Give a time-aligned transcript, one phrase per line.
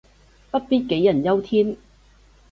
[0.49, 1.77] 不必杞人憂天